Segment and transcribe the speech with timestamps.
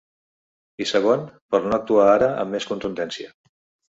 [0.85, 3.31] I segon, per no actuar ara amb més contundència.